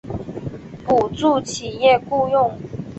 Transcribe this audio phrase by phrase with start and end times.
[0.83, 2.57] 补助企业雇用